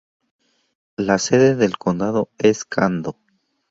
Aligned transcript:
La 0.97 1.19
sede 1.19 1.53
del 1.55 1.77
condado 1.77 2.29
es 2.39 2.65
Cando. 2.65 3.19